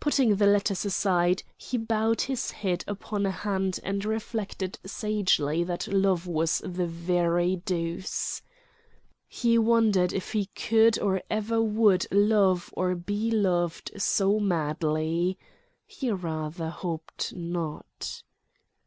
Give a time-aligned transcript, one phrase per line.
[0.00, 5.86] Putting the letters aside, he bowed his head upon a hand and reflected sagely that
[5.88, 8.40] love was the very deuce.
[9.28, 15.36] He wondered if he could or ever would love or be loved so madly.
[15.84, 18.22] He rather hoped not